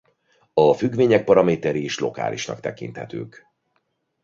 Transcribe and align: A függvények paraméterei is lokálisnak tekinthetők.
A 0.53 0.73
függvények 0.73 1.23
paraméterei 1.23 1.83
is 1.83 1.99
lokálisnak 1.99 2.59
tekinthetők. 2.59 3.45